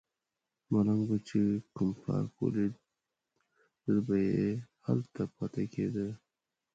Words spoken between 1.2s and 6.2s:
چې کوم پارک ولیده زړه به یې هلته پاتې کیده.